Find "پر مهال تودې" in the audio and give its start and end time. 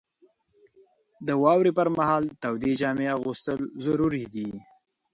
1.77-2.71